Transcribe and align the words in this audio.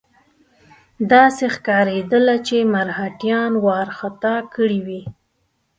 داسې 1.11 1.43
ښکارېدله 1.55 2.35
چې 2.47 2.57
مرهټیان 2.73 3.51
وارخطا 3.65 4.35
کړي 4.53 4.79
وي. 4.87 5.01